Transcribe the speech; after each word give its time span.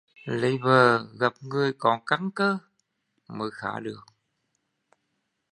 Lấy 0.25 0.57
vợ 0.57 1.07
gặp 1.19 1.33
người 1.41 1.73
có 1.77 1.99
căn 2.05 2.29
cơ 2.35 2.57
mới 3.27 3.49
khá 3.53 3.79
được 3.79 4.05